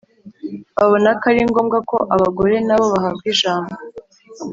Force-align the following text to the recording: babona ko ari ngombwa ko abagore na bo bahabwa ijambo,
babona 0.77 1.09
ko 1.19 1.25
ari 1.31 1.41
ngombwa 1.49 1.77
ko 1.89 1.97
abagore 2.13 2.55
na 2.67 2.75
bo 2.79 2.85
bahabwa 2.93 3.25
ijambo, 3.33 3.73